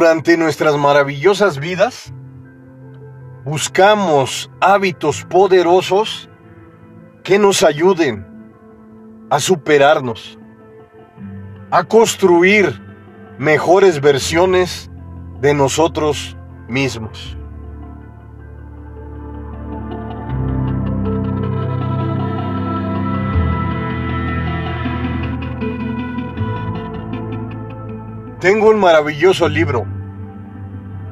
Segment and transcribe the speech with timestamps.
[0.00, 2.10] durante nuestras maravillosas vidas
[3.44, 6.30] buscamos hábitos poderosos
[7.22, 8.26] que nos ayuden
[9.28, 10.38] a superarnos,
[11.70, 12.80] a construir
[13.36, 14.90] mejores versiones
[15.42, 16.34] de nosotros
[16.66, 17.36] mismos.
[28.40, 29.84] Tengo un maravilloso libro,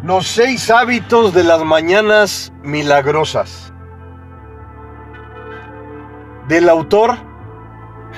[0.03, 3.71] Los seis hábitos de las mañanas milagrosas,
[6.49, 7.19] del autor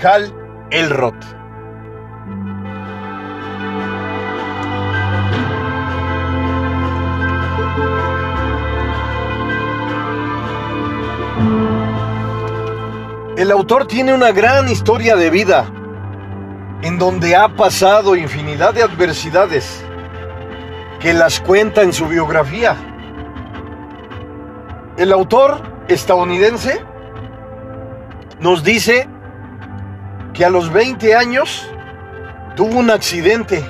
[0.01, 0.33] Hal
[0.71, 1.17] Elrod.
[13.37, 15.80] El autor tiene una gran historia de vida
[16.83, 19.85] en donde ha pasado infinidad de adversidades
[20.99, 22.77] que las cuenta en su biografía.
[24.97, 26.85] El autor estadounidense
[28.41, 29.09] nos dice
[30.33, 31.69] que a los 20 años
[32.57, 33.65] tuvo un accidente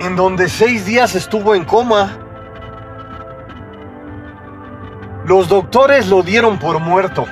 [0.00, 2.18] en donde seis días estuvo en coma.
[5.24, 7.26] Los doctores lo dieron por muerto.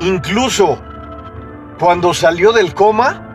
[0.00, 0.78] Incluso
[1.78, 3.26] cuando salió del coma,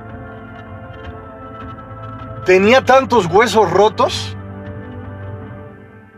[2.45, 4.35] tenía tantos huesos rotos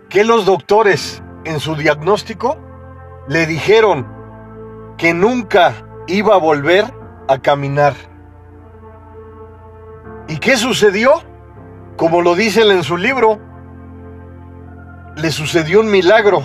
[0.09, 2.58] que los doctores en su diagnóstico
[3.28, 4.08] le dijeron
[4.98, 5.73] que nunca
[6.08, 6.94] iba a volver
[7.28, 7.94] a caminar.
[10.30, 11.11] ¿Y qué sucedió?
[11.98, 13.39] Como lo dice él en su libro,
[15.16, 16.42] le sucedió un milagro.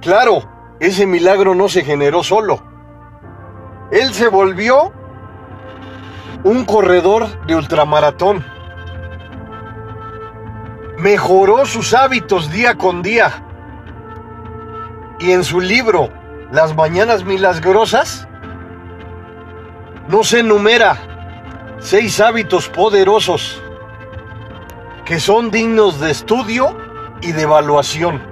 [0.00, 2.62] Claro, ese milagro no se generó solo.
[3.90, 4.92] Él se volvió
[6.42, 8.44] un corredor de ultramaratón.
[10.96, 13.44] Mejoró sus hábitos día con día.
[15.18, 16.10] Y en su libro,
[16.50, 18.26] Las Mañanas Milagrosas,
[20.08, 20.96] no se enumera
[21.78, 23.62] seis hábitos poderosos
[25.04, 26.76] que son dignos de estudio
[27.20, 28.29] y de evaluación.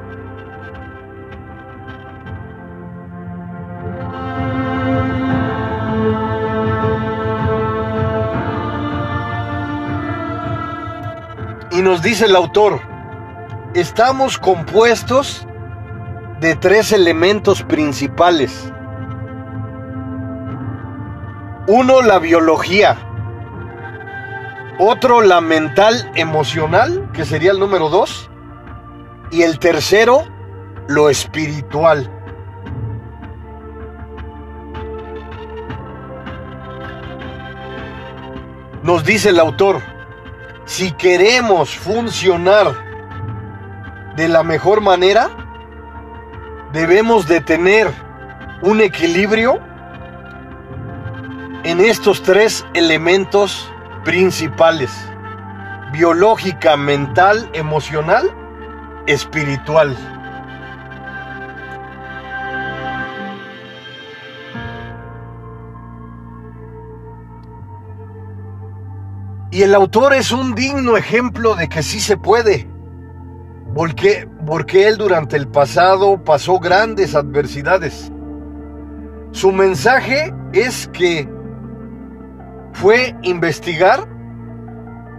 [11.78, 12.80] Y nos dice el autor,
[13.72, 15.46] estamos compuestos
[16.40, 18.72] de tres elementos principales.
[21.68, 22.96] Uno, la biología.
[24.80, 28.28] Otro, la mental emocional, que sería el número dos.
[29.30, 30.24] Y el tercero,
[30.88, 32.10] lo espiritual.
[38.82, 39.80] Nos dice el autor,
[40.68, 42.74] si queremos funcionar
[44.16, 45.30] de la mejor manera,
[46.74, 47.90] debemos de tener
[48.60, 49.60] un equilibrio
[51.64, 53.72] en estos tres elementos
[54.04, 54.90] principales.
[55.90, 58.30] Biológica, mental, emocional,
[59.06, 59.96] espiritual.
[69.58, 72.70] Y el autor es un digno ejemplo de que sí se puede.
[73.74, 78.12] Porque, porque él durante el pasado pasó grandes adversidades.
[79.32, 81.28] Su mensaje es que
[82.72, 84.08] fue investigar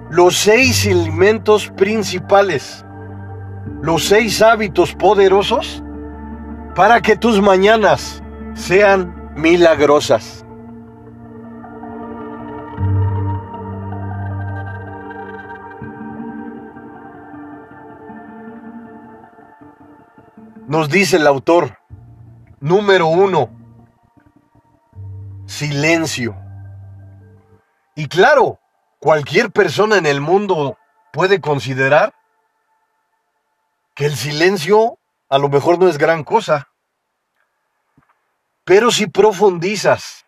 [0.09, 2.85] los seis elementos principales,
[3.81, 5.83] los seis hábitos poderosos
[6.75, 8.23] para que tus mañanas
[8.53, 10.45] sean milagrosas.
[20.69, 21.79] Nos dice el autor,
[22.59, 23.49] número uno,
[25.47, 26.37] silencio.
[27.95, 28.59] Y claro,
[28.99, 30.77] cualquier persona en el mundo
[31.11, 32.13] puede considerar
[33.95, 36.67] que el silencio a lo mejor no es gran cosa.
[38.63, 40.27] Pero si profundizas,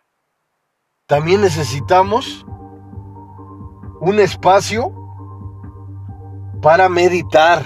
[1.06, 2.44] también necesitamos
[4.00, 4.92] un espacio
[6.60, 7.62] para meditar,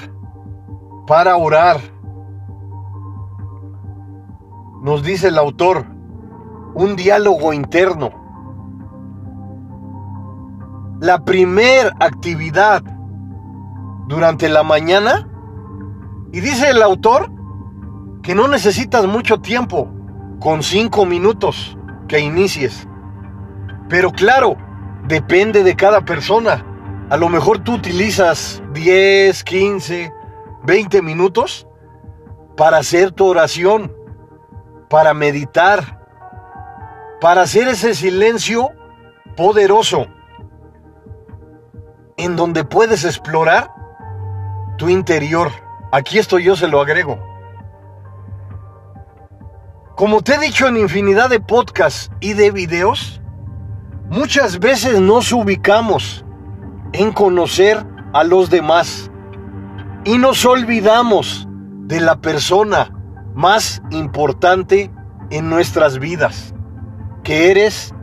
[1.06, 1.95] para orar
[4.86, 5.84] nos dice el autor,
[6.74, 8.12] un diálogo interno.
[11.00, 12.84] La primer actividad
[14.06, 15.28] durante la mañana,
[16.32, 17.32] y dice el autor
[18.22, 19.90] que no necesitas mucho tiempo,
[20.38, 22.86] con cinco minutos que inicies.
[23.88, 24.56] Pero claro,
[25.08, 26.64] depende de cada persona.
[27.10, 30.12] A lo mejor tú utilizas 10, 15,
[30.62, 31.66] 20 minutos
[32.56, 33.95] para hacer tu oración,
[34.88, 36.00] para meditar,
[37.20, 38.70] para hacer ese silencio
[39.36, 40.06] poderoso
[42.16, 43.70] en donde puedes explorar
[44.78, 45.50] tu interior.
[45.92, 47.18] Aquí esto yo se lo agrego.
[49.94, 53.20] Como te he dicho en infinidad de podcasts y de videos,
[54.08, 56.24] muchas veces nos ubicamos
[56.92, 59.10] en conocer a los demás
[60.04, 61.48] y nos olvidamos
[61.86, 62.95] de la persona
[63.36, 64.90] más importante
[65.30, 66.52] en nuestras vidas,
[67.22, 67.94] que eres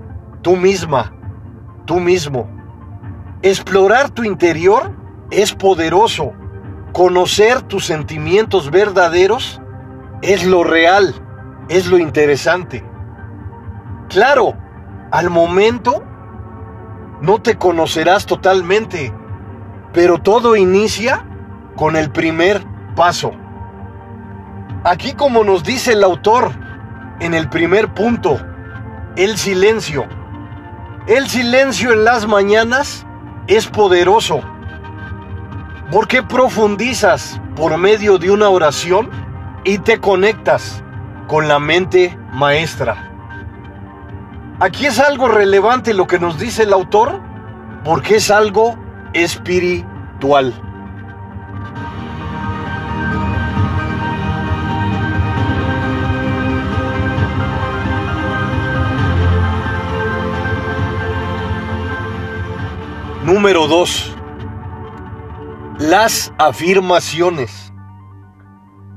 [0.41, 1.13] tú misma,
[1.83, 2.49] tú mismo.
[3.41, 4.95] Explorar tu interior
[5.31, 6.31] es poderoso.
[6.93, 9.59] Conocer tus sentimientos verdaderos
[10.21, 11.13] es lo real
[11.69, 12.83] es lo interesante.
[14.09, 14.55] Claro,
[15.11, 16.03] al momento
[17.21, 19.13] no te conocerás totalmente,
[19.93, 21.25] pero todo inicia
[21.75, 22.63] con el primer
[22.95, 23.31] paso.
[24.85, 26.51] Aquí como nos dice el autor
[27.21, 28.37] en el primer punto,
[29.15, 30.05] el silencio.
[31.07, 33.05] El silencio en las mañanas
[33.47, 34.41] es poderoso
[35.89, 39.09] porque profundizas por medio de una oración
[39.63, 40.83] y te conectas
[41.27, 43.09] con la mente maestra.
[44.59, 47.21] Aquí es algo relevante lo que nos dice el autor
[47.85, 48.75] porque es algo
[49.13, 50.53] espiritual.
[63.43, 64.15] Número 2.
[65.79, 67.73] Las afirmaciones.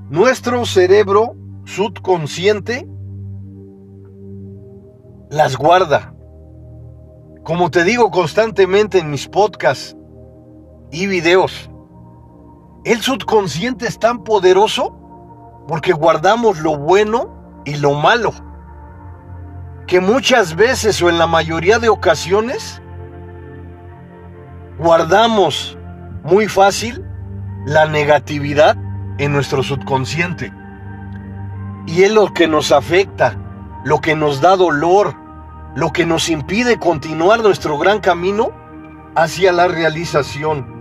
[0.08, 1.34] Nuestro cerebro
[1.64, 2.86] subconsciente
[5.30, 6.14] las guarda.
[7.42, 9.96] Como te digo constantemente en mis podcasts
[10.92, 11.68] y videos,
[12.84, 14.96] el subconsciente es tan poderoso
[15.66, 18.30] porque guardamos lo bueno y lo malo.
[19.88, 22.80] Que muchas veces o en la mayoría de ocasiones
[24.78, 25.78] guardamos
[26.22, 27.04] muy fácil
[27.66, 28.76] la negatividad
[29.18, 30.52] en nuestro subconsciente.
[31.86, 33.36] Y es lo que nos afecta,
[33.84, 35.14] lo que nos da dolor,
[35.74, 38.50] lo que nos impide continuar nuestro gran camino
[39.14, 40.75] hacia la realización.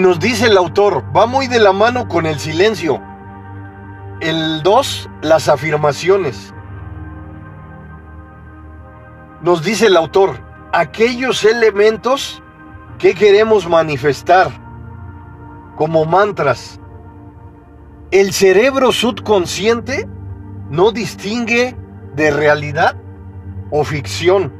[0.00, 3.02] Nos dice el autor, va muy de la mano con el silencio.
[4.20, 6.54] El 2, las afirmaciones.
[9.42, 10.40] Nos dice el autor,
[10.72, 12.42] aquellos elementos
[12.98, 14.50] que queremos manifestar
[15.76, 16.80] como mantras.
[18.10, 20.08] El cerebro subconsciente
[20.70, 21.76] no distingue
[22.14, 22.96] de realidad
[23.70, 24.52] o ficción.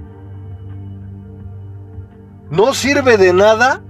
[2.50, 3.82] No sirve de nada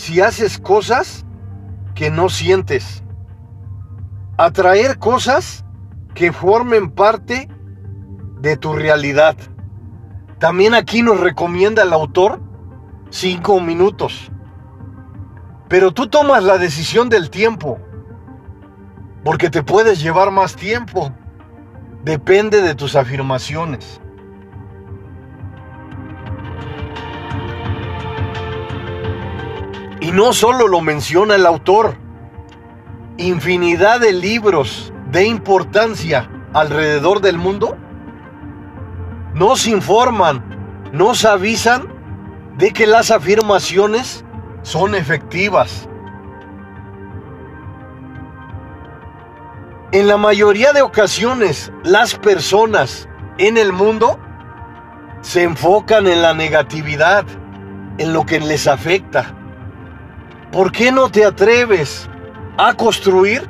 [0.00, 1.26] si haces cosas
[1.94, 3.04] que no sientes.
[4.38, 5.66] Atraer cosas
[6.14, 7.50] que formen parte
[8.40, 9.36] de tu realidad.
[10.38, 12.40] También aquí nos recomienda el autor
[13.10, 14.32] cinco minutos.
[15.68, 17.78] Pero tú tomas la decisión del tiempo,
[19.22, 21.12] porque te puedes llevar más tiempo.
[22.04, 24.00] Depende de tus afirmaciones.
[30.00, 31.96] Y no solo lo menciona el autor,
[33.18, 37.76] infinidad de libros de importancia alrededor del mundo
[39.34, 41.88] nos informan, nos avisan
[42.56, 44.24] de que las afirmaciones
[44.62, 45.88] son efectivas.
[49.92, 54.20] En la mayoría de ocasiones, las personas en el mundo
[55.20, 57.24] se enfocan en la negatividad,
[57.98, 59.34] en lo que les afecta.
[60.52, 62.08] ¿Por qué no te atreves
[62.58, 63.48] a construir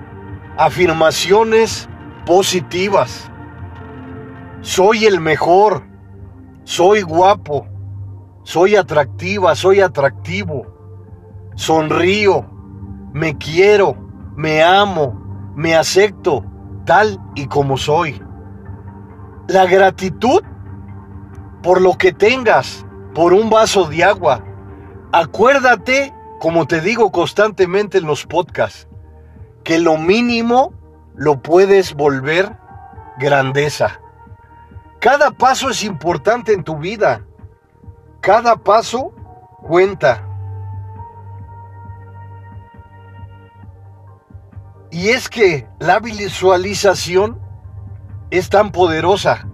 [0.57, 1.88] afirmaciones
[2.26, 3.30] positivas?
[4.62, 5.85] soy el mejor,
[6.64, 7.66] soy guapo,
[8.42, 10.66] soy atractiva, soy atractivo,
[11.54, 12.45] sonrío,
[13.12, 13.97] me quiero,
[14.37, 16.45] me amo, me acepto
[16.85, 18.23] tal y como soy.
[19.49, 20.42] La gratitud
[21.62, 24.45] por lo que tengas, por un vaso de agua.
[25.12, 28.88] Acuérdate, como te digo constantemente en los podcasts,
[29.62, 30.73] que lo mínimo
[31.14, 32.56] lo puedes volver
[33.18, 34.00] grandeza.
[35.00, 37.26] Cada paso es importante en tu vida.
[38.23, 39.12] Cada paso
[39.62, 40.26] cuenta.
[44.90, 47.38] Y es que la visualización
[48.30, 49.47] es tan poderosa.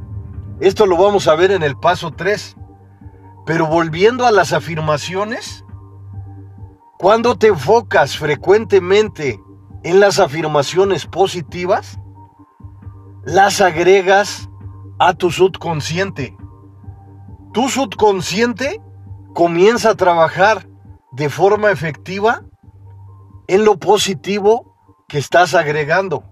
[0.61, 2.57] Esto lo vamos a ver en el paso 3.
[3.45, 5.66] Pero volviendo a las afirmaciones,
[6.99, 9.41] cuando te enfocas frecuentemente
[9.85, 11.99] en las afirmaciones positivas,
[13.25, 14.49] las agregas
[14.99, 16.37] a tu subconsciente.
[17.53, 18.81] Tu subconsciente
[19.35, 20.67] comienza a trabajar
[21.13, 22.43] de forma efectiva
[23.47, 24.75] en lo positivo
[25.09, 26.25] que estás agregando.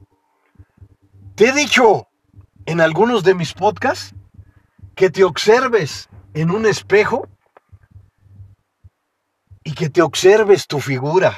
[1.35, 2.09] Te he dicho
[2.67, 4.15] en algunos de mis podcasts
[4.95, 7.29] que te observes en un espejo
[9.65, 11.37] y que te observes tu figura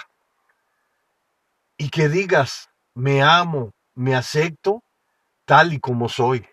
[1.79, 4.83] y que digas, me amo, me acepto
[5.45, 6.45] tal y como soy.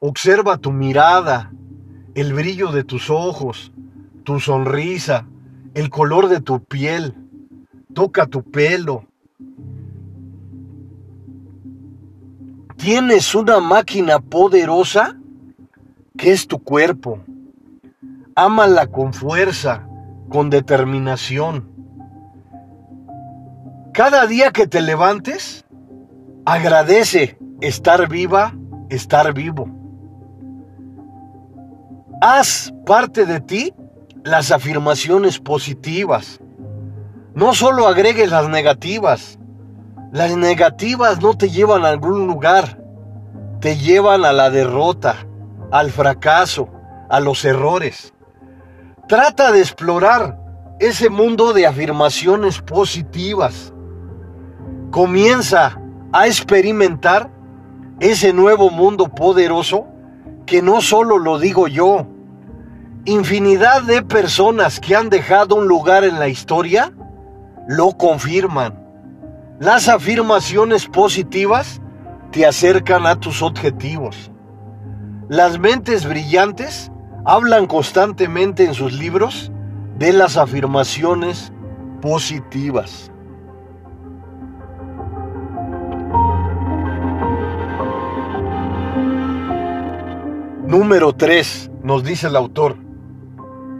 [0.00, 1.52] Observa tu mirada,
[2.14, 3.72] el brillo de tus ojos,
[4.24, 5.26] tu sonrisa,
[5.74, 7.14] el color de tu piel.
[7.94, 9.06] Toca tu pelo.
[12.76, 15.16] Tienes una máquina poderosa
[16.16, 17.22] que es tu cuerpo.
[18.34, 19.86] Ámala con fuerza,
[20.30, 21.68] con determinación.
[23.92, 25.66] Cada día que te levantes,
[26.46, 28.54] agradece estar viva,
[28.88, 29.68] estar vivo.
[32.22, 33.74] Haz parte de ti
[34.24, 36.40] las afirmaciones positivas.
[37.34, 39.38] No solo agregues las negativas.
[40.12, 42.82] Las negativas no te llevan a algún lugar.
[43.60, 45.16] Te llevan a la derrota,
[45.70, 46.68] al fracaso,
[47.08, 48.14] a los errores.
[49.10, 50.38] Trata de explorar
[50.78, 53.74] ese mundo de afirmaciones positivas.
[54.92, 55.80] Comienza
[56.12, 57.28] a experimentar
[57.98, 59.88] ese nuevo mundo poderoso
[60.46, 62.06] que no solo lo digo yo,
[63.04, 66.92] infinidad de personas que han dejado un lugar en la historia
[67.66, 68.78] lo confirman.
[69.58, 71.80] Las afirmaciones positivas
[72.30, 74.30] te acercan a tus objetivos.
[75.28, 76.92] Las mentes brillantes
[77.24, 79.52] hablan constantemente en sus libros
[79.98, 81.52] de las afirmaciones
[82.00, 83.10] positivas.
[90.66, 92.76] Número 3, nos dice el autor,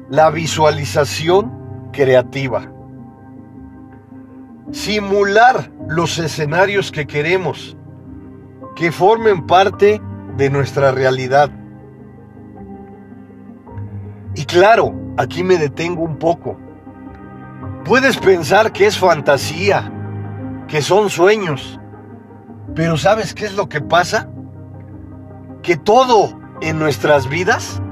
[0.09, 2.73] la visualización creativa.
[4.73, 7.77] Simular los escenarios que queremos,
[8.75, 10.01] que formen parte
[10.37, 11.51] de nuestra realidad.
[14.41, 16.57] Y claro, aquí me detengo un poco.
[17.85, 19.93] Puedes pensar que es fantasía,
[20.67, 21.79] que son sueños,
[22.75, 24.31] pero ¿sabes qué es lo que pasa?
[25.63, 27.83] Que todo en nuestras vidas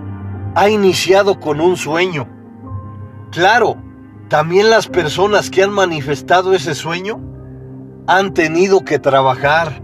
[0.55, 2.26] ha iniciado con un sueño.
[3.31, 3.76] Claro,
[4.28, 7.21] también las personas que han manifestado ese sueño
[8.07, 9.83] han tenido que trabajar,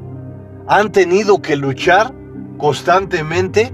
[0.67, 2.15] han tenido que luchar
[2.57, 3.71] constantemente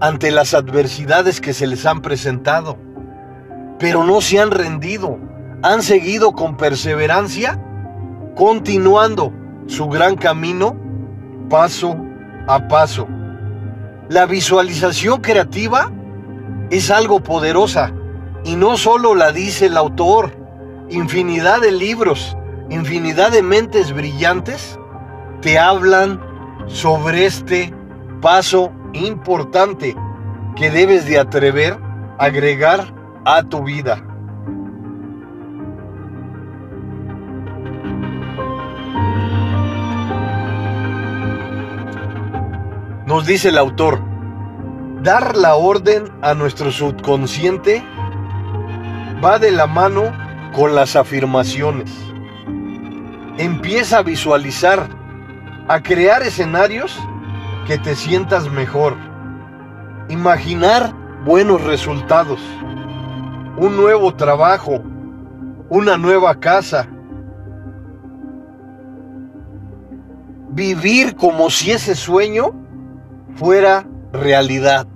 [0.00, 2.78] ante las adversidades que se les han presentado.
[3.78, 5.18] Pero no se han rendido,
[5.62, 7.60] han seguido con perseverancia,
[8.36, 9.32] continuando
[9.66, 10.76] su gran camino
[11.48, 11.96] paso
[12.46, 13.06] a paso.
[14.08, 15.92] La visualización creativa
[16.70, 17.92] es algo poderosa
[18.44, 20.32] y no solo la dice el autor,
[20.88, 22.36] infinidad de libros,
[22.70, 24.78] infinidad de mentes brillantes
[25.40, 26.20] te hablan
[26.66, 27.72] sobre este
[28.20, 28.72] paso
[29.06, 29.96] importante
[30.56, 31.78] que debes de atrever
[32.18, 34.02] a agregar a tu vida.
[43.06, 44.00] Nos dice el autor,
[45.02, 47.82] dar la orden a nuestro subconsciente
[49.24, 50.12] va de la mano
[50.54, 51.90] con las afirmaciones.
[53.38, 54.88] Empieza a visualizar,
[55.68, 56.98] a crear escenarios
[57.68, 58.96] que te sientas mejor.
[60.08, 60.94] Imaginar
[61.26, 62.40] buenos resultados,
[63.58, 64.80] un nuevo trabajo,
[65.68, 66.88] una nueva casa.
[70.48, 72.54] Vivir como si ese sueño
[73.34, 74.86] fuera realidad.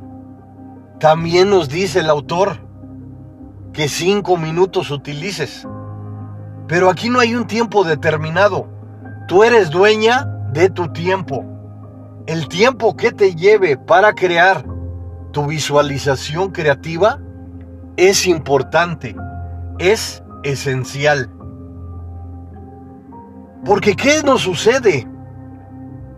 [0.99, 2.57] También nos dice el autor
[3.75, 5.69] que cinco minutos utilices.
[6.69, 8.67] Pero aquí no hay un tiempo determinado.
[9.29, 10.25] Tú eres dueña
[10.55, 11.52] de tu tiempo.
[12.27, 14.65] El tiempo que te lleve para crear
[15.33, 17.19] tu visualización creativa
[17.97, 19.17] es importante,
[19.79, 21.31] es esencial.
[23.65, 25.09] Porque ¿qué nos sucede?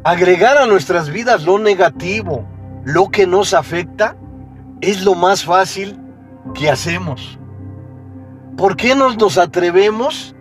[0.05, 2.45] Agregar a nuestras vidas lo negativo,
[2.85, 4.15] lo que nos afecta,
[4.83, 5.99] es lo más fácil
[6.55, 7.39] que hacemos.
[8.59, 10.37] ¿Por qué no nos atrevemos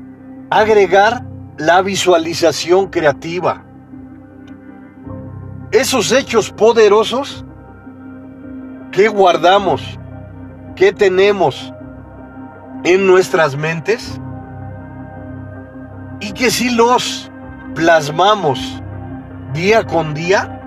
[0.50, 1.26] a agregar
[1.58, 3.66] la visualización creativa?
[5.74, 7.44] Esos hechos poderosos
[8.92, 10.00] que guardamos,
[10.76, 11.74] que tenemos
[12.84, 14.22] en nuestras mentes
[16.20, 17.32] y que si los
[17.74, 18.60] plasmamos
[19.54, 20.62] día con día,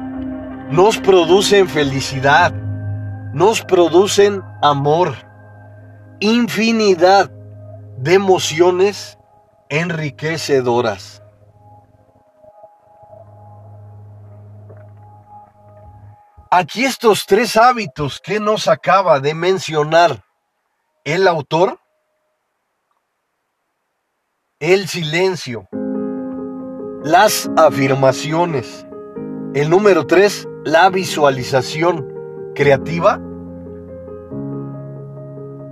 [0.72, 2.52] nos producen felicidad,
[3.32, 5.14] nos producen amor,
[6.18, 7.30] infinidad
[7.96, 9.20] de emociones
[9.68, 11.22] enriquecedoras.
[16.50, 20.24] Aquí estos tres hábitos que nos acaba de mencionar
[21.02, 21.80] el autor,
[24.60, 25.68] el silencio,
[27.02, 28.86] las afirmaciones,
[29.54, 32.06] el número tres, la visualización
[32.54, 33.20] creativa,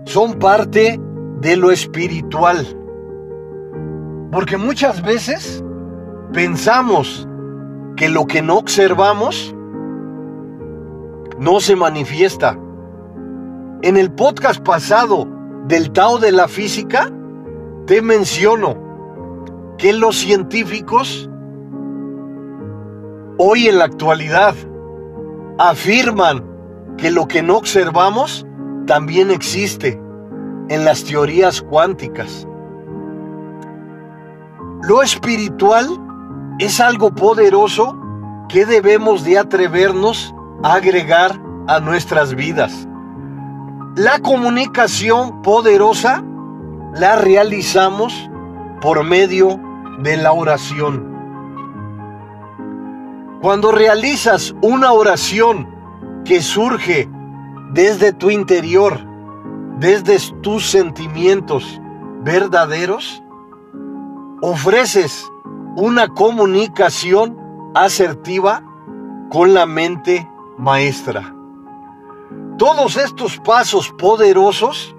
[0.06, 0.98] son parte
[1.38, 2.66] de lo espiritual.
[4.32, 5.62] Porque muchas veces
[6.32, 7.28] pensamos
[7.96, 9.54] que lo que no observamos
[11.38, 12.58] no se manifiesta.
[13.82, 15.28] En el podcast pasado
[15.66, 17.10] del Tao de la Física,
[17.86, 18.76] te menciono
[19.78, 21.28] que los científicos
[23.38, 24.54] hoy en la actualidad
[25.58, 26.44] afirman
[26.96, 28.46] que lo que no observamos
[28.86, 30.00] también existe
[30.68, 32.46] en las teorías cuánticas.
[34.82, 35.88] Lo espiritual
[36.58, 37.98] es algo poderoso
[38.48, 40.33] que debemos de atrevernos
[40.64, 42.88] agregar a nuestras vidas.
[43.96, 46.24] La comunicación poderosa
[46.94, 48.30] la realizamos
[48.80, 49.60] por medio
[49.98, 51.12] de la oración.
[53.42, 55.68] Cuando realizas una oración
[56.24, 57.10] que surge
[57.72, 59.00] desde tu interior,
[59.78, 61.78] desde tus sentimientos
[62.22, 63.22] verdaderos,
[64.40, 65.30] ofreces
[65.76, 67.36] una comunicación
[67.74, 68.62] asertiva
[69.28, 70.26] con la mente
[70.58, 71.34] maestra.
[72.58, 74.94] Todos estos pasos poderosos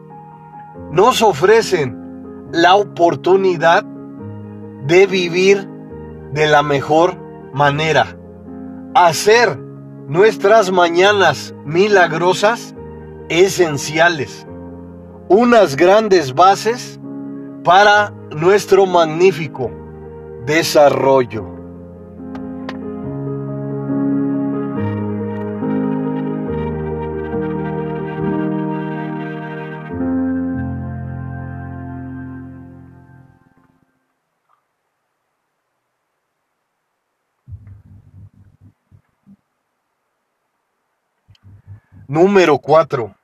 [0.92, 3.84] nos ofrecen la oportunidad
[4.86, 5.68] de vivir
[6.32, 7.18] de la mejor
[7.54, 8.18] manera,
[8.94, 9.58] hacer
[10.08, 12.76] nuestras mañanas milagrosas
[13.30, 14.46] esenciales,
[15.28, 17.00] unas grandes bases
[17.64, 19.72] para nuestro magnífico
[20.46, 21.55] desarrollo.
[42.08, 43.16] Número 4.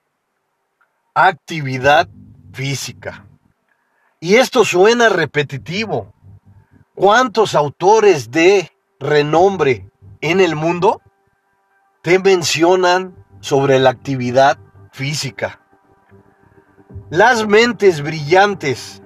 [1.13, 2.10] Actividad
[2.52, 3.28] física.
[4.20, 6.12] Y esto suena repetitivo.
[6.96, 9.88] ¿Cuántos autores de renombre
[10.22, 11.00] en el mundo
[12.02, 14.58] te mencionan sobre la actividad
[14.91, 15.62] física?
[17.12, 19.04] Las mentes brillantes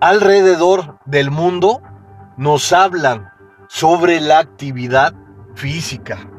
[0.00, 1.82] alrededor del mundo
[2.36, 3.32] nos hablan
[3.66, 5.14] sobre la actividad
[5.56, 6.30] física.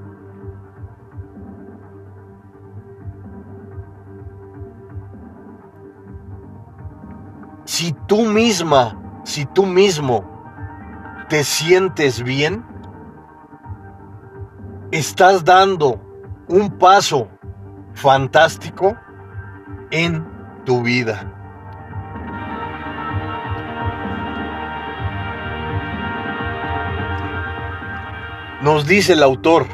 [7.78, 10.26] Si tú misma, si tú mismo
[11.30, 12.66] te sientes bien,
[14.90, 16.02] estás dando
[16.48, 17.28] un paso
[17.94, 18.98] fantástico
[19.92, 20.28] en
[20.66, 21.32] tu vida.
[28.64, 29.68] Nos dice el autor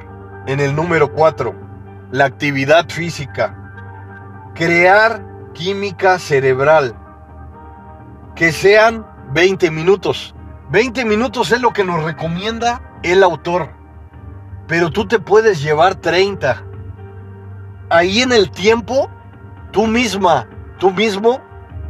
[0.45, 1.55] en el número 4,
[2.11, 6.97] la actividad física, crear química cerebral
[8.35, 10.35] que sean 20 minutos.
[10.69, 13.69] 20 minutos es lo que nos recomienda el autor.
[14.67, 16.63] Pero tú te puedes llevar 30.
[17.89, 19.09] Ahí en el tiempo,
[19.71, 20.47] tú misma,
[20.79, 21.41] tú mismo,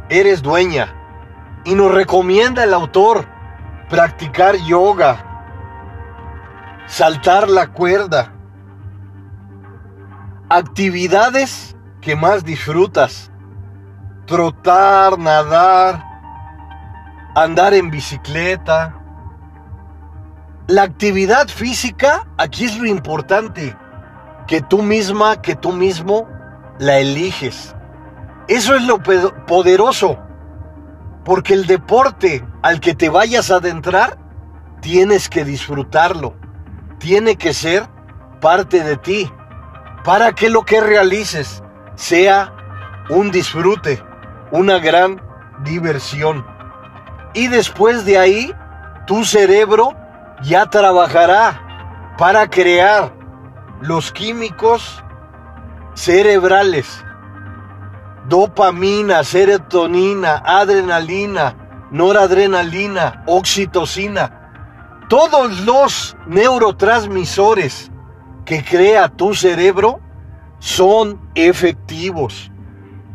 [0.08, 0.94] eres dueña.
[1.64, 3.26] Y nos recomienda el autor
[3.88, 5.18] practicar yoga,
[6.86, 8.32] saltar la cuerda,
[10.48, 13.30] actividades que más disfrutas,
[14.26, 16.13] trotar, nadar,
[17.34, 18.94] andar en bicicleta.
[20.66, 23.76] La actividad física, aquí es lo importante,
[24.46, 26.28] que tú misma, que tú mismo
[26.78, 27.74] la eliges.
[28.48, 30.18] Eso es lo poderoso,
[31.24, 34.18] porque el deporte al que te vayas a adentrar,
[34.80, 36.34] tienes que disfrutarlo,
[36.98, 37.88] tiene que ser
[38.40, 39.30] parte de ti,
[40.04, 41.62] para que lo que realices
[41.94, 42.54] sea
[43.08, 44.02] un disfrute,
[44.50, 45.22] una gran
[45.62, 46.53] diversión.
[47.34, 48.54] Y después de ahí,
[49.06, 49.94] tu cerebro
[50.42, 53.12] ya trabajará para crear
[53.80, 55.02] los químicos
[55.94, 57.04] cerebrales.
[58.28, 64.40] Dopamina, serotonina, adrenalina, noradrenalina, oxitocina.
[65.08, 67.90] Todos los neurotransmisores
[68.44, 70.00] que crea tu cerebro
[70.60, 72.50] son efectivos.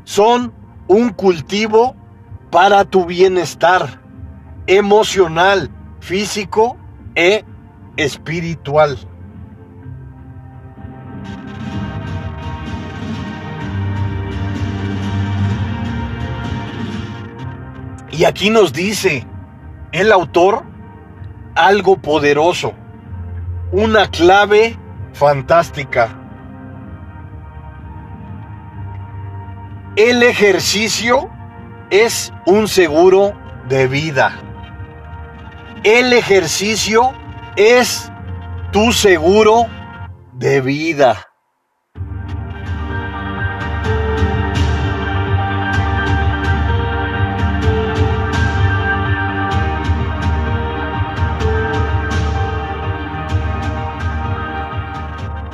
[0.03, 0.53] Son
[0.87, 1.95] un cultivo
[2.51, 3.99] para tu bienestar
[4.69, 6.77] emocional, físico
[7.15, 7.43] e
[7.97, 8.99] espiritual.
[18.11, 19.25] Y aquí nos dice
[19.91, 20.63] el autor
[21.55, 22.73] algo poderoso,
[23.71, 24.77] una clave
[25.13, 26.15] fantástica.
[29.95, 31.27] El ejercicio
[31.89, 33.33] es un seguro
[33.67, 34.48] de vida.
[35.83, 37.13] El ejercicio
[37.55, 38.11] es
[38.73, 39.65] tu seguro
[40.33, 41.25] de vida.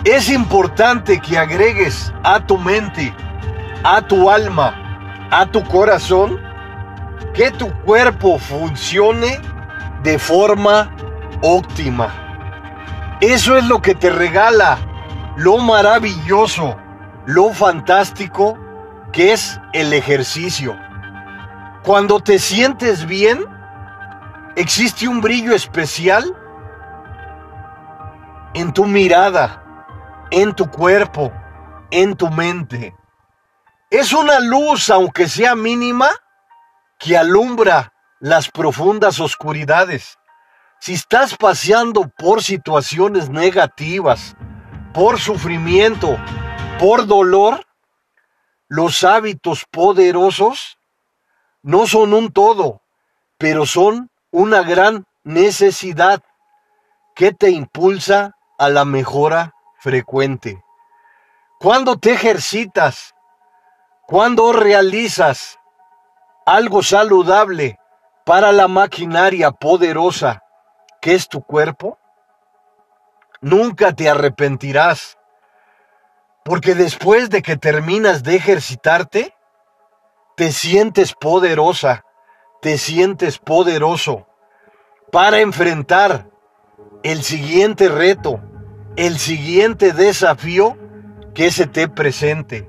[0.06, 3.14] Es importante que agregues a tu mente,
[3.84, 6.42] a tu alma, a tu corazón,
[7.36, 9.40] que tu cuerpo funcione
[10.06, 10.96] de forma
[11.42, 13.18] óptima.
[13.22, 14.78] Eso es lo que te regala
[15.36, 16.78] lo maravilloso,
[17.26, 18.56] lo fantástico
[19.12, 20.78] que es el ejercicio.
[21.84, 23.46] Cuando te sientes bien,
[24.56, 26.24] existe un brillo especial
[28.54, 29.64] en tu mirada,
[30.30, 31.34] en tu cuerpo,
[31.90, 32.96] en tu mente.
[33.90, 36.10] Es una luz, aunque sea mínima,
[37.00, 37.92] que alumbra
[38.26, 40.18] las profundas oscuridades.
[40.80, 44.36] Si estás paseando por situaciones negativas,
[44.96, 46.18] por sufrimiento,
[46.80, 47.68] por dolor,
[48.68, 50.80] los hábitos poderosos
[51.62, 52.82] no son un todo,
[53.38, 56.24] pero son una gran necesidad
[57.16, 60.64] que te impulsa a la mejora frecuente.
[61.60, 63.14] Cuando te ejercitas,
[64.08, 65.60] cuando realizas
[66.48, 67.78] algo saludable
[68.26, 70.44] para la maquinaria poderosa
[71.00, 72.00] que es tu cuerpo,
[73.40, 75.18] nunca te arrepentirás.
[76.44, 79.34] Porque después de que terminas de ejercitarte,
[80.36, 82.04] te sientes poderosa,
[82.62, 84.28] te sientes poderoso
[85.12, 86.28] para enfrentar
[87.04, 88.42] el siguiente reto,
[88.96, 90.78] el siguiente desafío
[91.36, 92.68] que se te presente.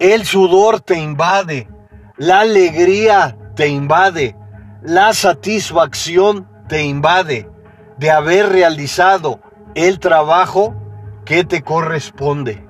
[0.00, 1.68] El sudor te invade,
[2.16, 4.36] la alegría te invade,
[4.84, 7.50] la satisfacción te invade
[7.96, 9.40] de haber realizado
[9.74, 10.74] el trabajo
[11.24, 12.68] que te corresponde.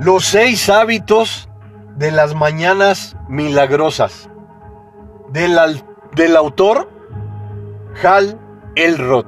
[0.00, 1.48] Los seis hábitos
[1.94, 4.28] de las mañanas milagrosas
[5.28, 5.56] del,
[6.16, 6.90] del autor
[8.02, 8.36] Hal
[8.74, 9.26] Elrod.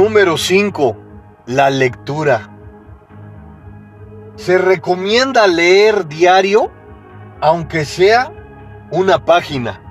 [0.00, 0.96] Número 5.
[1.46, 2.56] La lectura.
[4.36, 6.70] Se recomienda leer diario,
[7.40, 8.32] aunque sea
[8.92, 9.82] una página.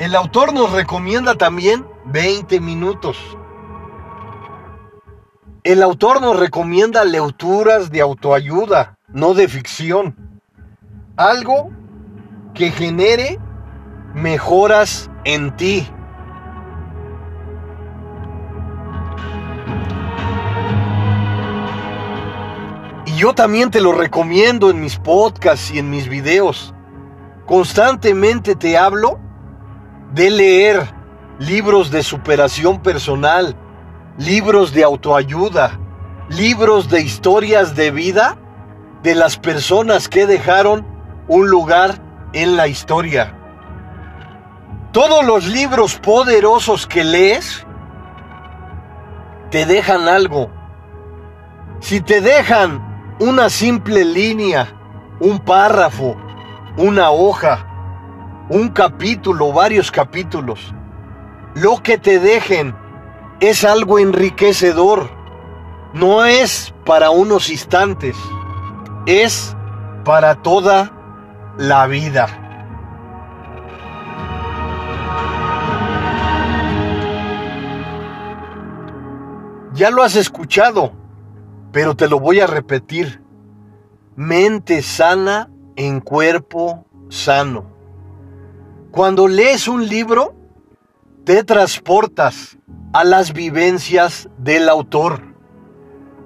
[0.00, 3.16] El autor nos recomienda también 20 minutos.
[5.62, 10.40] El autor nos recomienda lecturas de autoayuda, no de ficción.
[11.16, 11.70] Algo
[12.54, 13.38] que genere
[14.14, 15.88] mejoras en ti.
[23.16, 26.74] Yo también te lo recomiendo en mis podcasts y en mis videos.
[27.46, 29.18] Constantemente te hablo
[30.12, 30.86] de leer
[31.38, 33.56] libros de superación personal,
[34.18, 35.80] libros de autoayuda,
[36.28, 38.36] libros de historias de vida
[39.02, 40.86] de las personas que dejaron
[41.26, 41.94] un lugar
[42.34, 43.34] en la historia.
[44.92, 47.66] Todos los libros poderosos que lees
[49.50, 50.50] te dejan algo.
[51.80, 54.68] Si te dejan una simple línea,
[55.20, 56.16] un párrafo,
[56.76, 57.66] una hoja,
[58.50, 60.74] un capítulo, varios capítulos.
[61.54, 62.76] Lo que te dejen
[63.40, 65.10] es algo enriquecedor,
[65.94, 68.16] no es para unos instantes,
[69.06, 69.56] es
[70.04, 70.92] para toda
[71.56, 72.42] la vida.
[79.72, 80.92] Ya lo has escuchado,
[81.76, 83.20] pero te lo voy a repetir.
[84.14, 87.66] Mente sana en cuerpo sano.
[88.90, 90.34] Cuando lees un libro,
[91.24, 92.56] te transportas
[92.94, 95.20] a las vivencias del autor,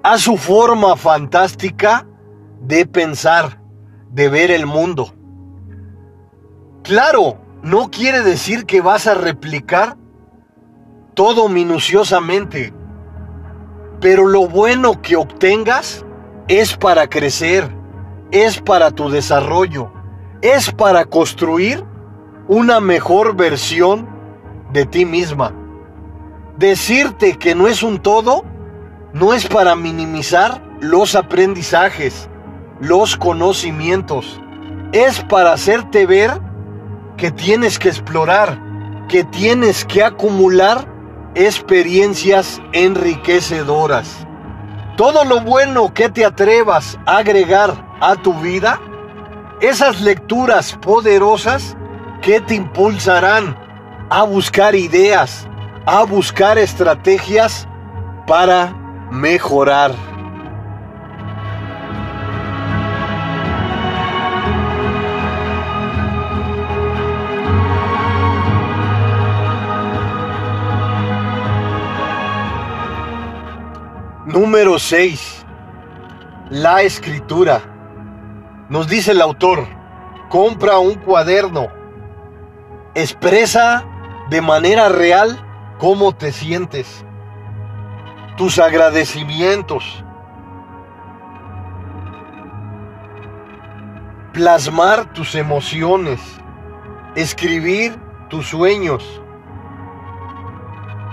[0.03, 2.07] a su forma fantástica
[2.61, 3.61] de pensar,
[4.09, 5.13] de ver el mundo.
[6.81, 9.97] Claro, no quiere decir que vas a replicar
[11.13, 12.73] todo minuciosamente,
[14.01, 16.03] pero lo bueno que obtengas
[16.47, 17.69] es para crecer,
[18.31, 19.93] es para tu desarrollo,
[20.41, 21.85] es para construir
[22.47, 24.09] una mejor versión
[24.73, 25.53] de ti misma.
[26.57, 28.43] Decirte que no es un todo
[29.13, 32.29] no es para minimizar los aprendizajes,
[32.79, 34.41] los conocimientos.
[34.93, 36.31] Es para hacerte ver
[37.17, 38.59] que tienes que explorar,
[39.07, 40.87] que tienes que acumular
[41.35, 44.27] experiencias enriquecedoras.
[44.97, 48.79] Todo lo bueno que te atrevas a agregar a tu vida,
[49.61, 51.75] esas lecturas poderosas
[52.21, 53.57] que te impulsarán
[54.09, 55.47] a buscar ideas,
[55.85, 57.67] a buscar estrategias
[58.27, 58.75] para
[59.09, 60.10] mejorar.
[74.31, 75.45] Número 6.
[76.51, 77.61] La escritura.
[78.69, 79.67] Nos dice el autor,
[80.29, 81.67] compra un cuaderno.
[82.95, 83.83] Expresa
[84.29, 85.37] de manera real
[85.79, 87.05] cómo te sientes.
[88.37, 90.01] Tus agradecimientos.
[94.31, 96.21] Plasmar tus emociones.
[97.15, 99.21] Escribir tus sueños.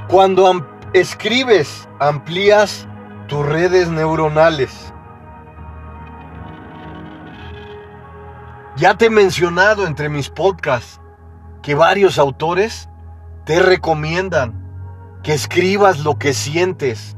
[0.07, 2.88] Cuando escribes, amplías
[3.29, 4.93] tus redes neuronales.
[8.77, 11.01] Ya te he mencionado entre mis podcasts
[11.63, 12.89] que varios autores
[13.45, 14.65] te recomiendan
[15.23, 17.17] que escribas lo que sientes.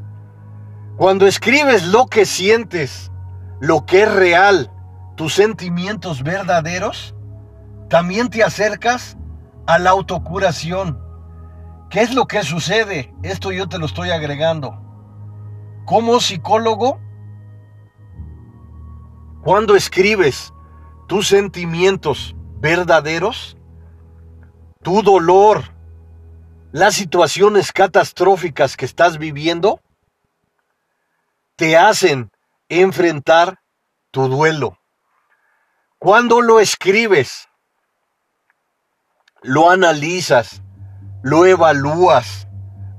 [0.96, 3.12] Cuando escribes lo que sientes,
[3.60, 4.72] lo que es real,
[5.16, 7.14] tus sentimientos verdaderos,
[7.88, 9.16] también te acercas
[9.66, 10.98] a la autocuración.
[11.88, 13.14] ¿Qué es lo que sucede?
[13.22, 14.89] Esto yo te lo estoy agregando.
[15.90, 17.00] Como psicólogo,
[19.42, 20.53] cuando escribes
[21.09, 23.57] tus sentimientos verdaderos,
[24.85, 25.74] tu dolor,
[26.70, 29.81] las situaciones catastróficas que estás viviendo,
[31.57, 32.31] te hacen
[32.68, 33.59] enfrentar
[34.12, 34.79] tu duelo.
[35.98, 37.48] Cuando lo escribes,
[39.42, 40.62] lo analizas,
[41.24, 42.46] lo evalúas,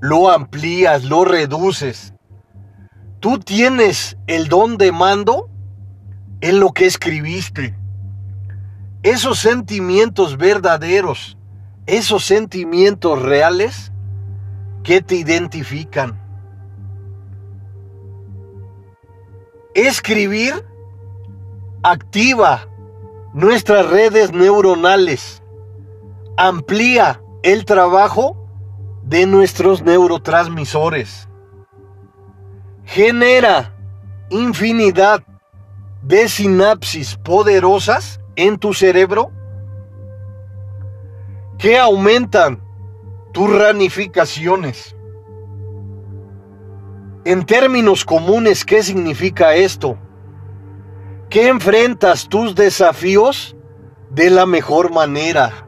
[0.01, 2.10] lo amplías, lo reduces,
[3.21, 5.47] Tú tienes el don de mando
[6.41, 7.77] en lo que escribiste.
[9.03, 11.37] Esos sentimientos verdaderos,
[11.85, 13.91] esos sentimientos reales
[14.83, 16.19] que te identifican.
[19.75, 20.65] Escribir
[21.83, 22.67] activa
[23.35, 25.43] nuestras redes neuronales,
[26.37, 28.35] amplía el trabajo
[29.03, 31.27] de nuestros neurotransmisores
[32.91, 33.73] genera
[34.29, 35.23] infinidad
[36.01, 39.31] de sinapsis poderosas en tu cerebro
[41.57, 42.61] que aumentan
[43.31, 44.93] tus ramificaciones.
[47.23, 49.97] En términos comunes, ¿qué significa esto?
[51.29, 53.55] Que enfrentas tus desafíos
[54.09, 55.65] de la mejor manera.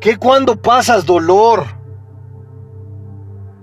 [0.00, 1.64] Que cuando pasas dolor,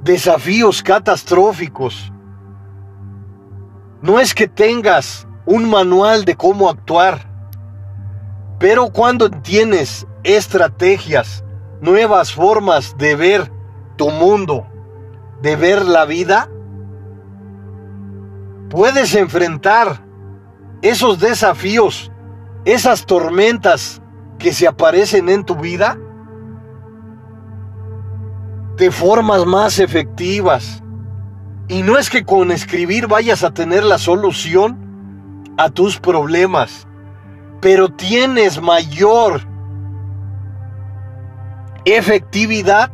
[0.03, 2.11] desafíos catastróficos.
[4.01, 7.29] No es que tengas un manual de cómo actuar,
[8.59, 11.43] pero cuando tienes estrategias,
[11.81, 13.51] nuevas formas de ver
[13.97, 14.67] tu mundo,
[15.41, 16.49] de ver la vida,
[18.69, 20.03] puedes enfrentar
[20.81, 22.11] esos desafíos,
[22.65, 24.01] esas tormentas
[24.39, 25.97] que se aparecen en tu vida
[28.77, 30.83] de formas más efectivas.
[31.67, 36.87] Y no es que con escribir vayas a tener la solución a tus problemas,
[37.61, 39.41] pero tienes mayor
[41.85, 42.91] efectividad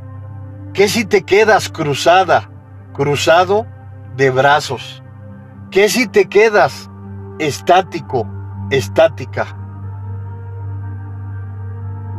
[0.73, 2.49] que si te quedas cruzada,
[2.93, 3.65] cruzado
[4.15, 5.03] de brazos?
[5.71, 6.89] ¿Qué si te quedas
[7.39, 8.27] estático,
[8.71, 9.55] estática?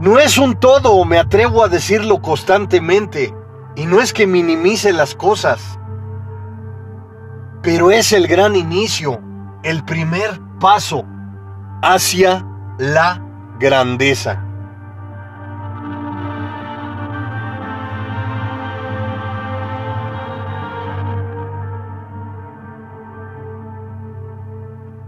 [0.01, 3.35] No es un todo, me atrevo a decirlo constantemente,
[3.79, 5.79] y no es que minimice las cosas,
[7.63, 9.21] pero es el gran inicio,
[9.63, 11.05] el primer paso
[11.81, 12.45] hacia
[12.77, 13.23] la
[13.61, 14.45] grandeza.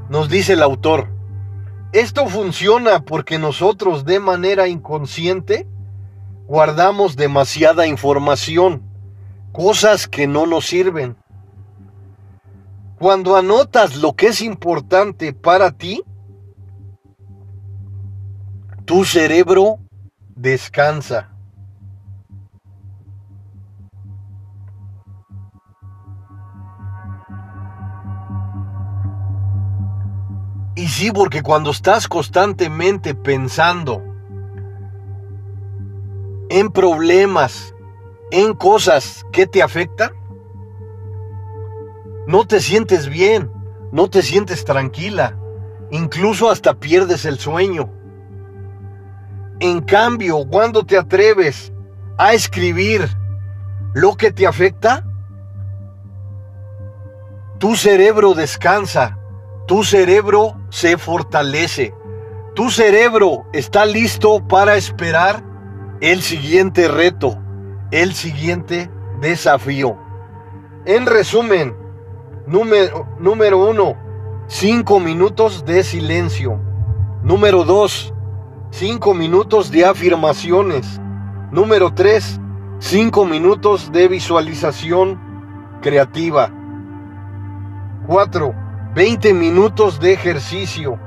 [0.08, 1.08] Nos dice el autor,
[1.92, 5.66] esto funciona porque nosotros de manera inconsciente
[6.50, 8.82] guardamos demasiada información,
[9.52, 11.16] cosas que no nos sirven.
[12.98, 16.02] Cuando anotas lo que es importante para ti,
[18.84, 19.78] tu cerebro
[20.34, 21.30] descansa.
[30.74, 34.09] Y sí, porque cuando estás constantemente pensando
[36.50, 37.74] en problemas,
[38.32, 40.10] en cosas que te afectan,
[42.26, 43.50] no te sientes bien,
[43.92, 45.38] no te sientes tranquila,
[45.92, 47.88] incluso hasta pierdes el sueño.
[49.60, 51.72] En cambio, cuando te atreves
[52.18, 53.08] a escribir
[53.94, 55.06] lo que te afecta,
[57.58, 59.18] tu cerebro descansa,
[59.66, 61.94] tu cerebro se fortalece,
[62.54, 65.49] tu cerebro está listo para esperar
[66.00, 67.38] el siguiente reto,
[67.90, 69.98] el siguiente desafío.
[70.86, 71.76] En resumen,
[72.46, 73.96] número, número uno,
[74.46, 76.58] cinco minutos de silencio.
[77.22, 78.14] Número dos,
[78.70, 81.00] cinco minutos de afirmaciones.
[81.52, 82.40] Número tres,
[82.78, 85.20] cinco minutos de visualización
[85.82, 86.50] creativa.
[88.06, 88.54] Cuatro,
[88.94, 90.98] 20 minutos de ejercicio.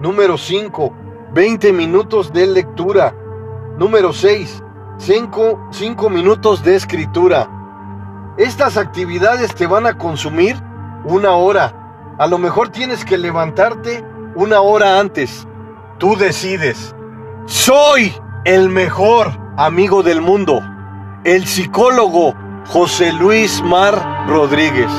[0.00, 0.94] Número 5,
[1.34, 3.14] 20 minutos de lectura.
[3.80, 4.62] Número 6,
[4.98, 7.48] 5, minutos de escritura.
[8.36, 10.54] Estas actividades te van a consumir
[11.04, 12.14] una hora.
[12.18, 15.48] A lo mejor tienes que levantarte una hora antes.
[15.96, 16.94] Tú decides.
[17.46, 18.12] Soy
[18.44, 20.60] el mejor amigo del mundo.
[21.24, 22.34] El psicólogo
[22.66, 24.92] José Luis Mar Rodríguez.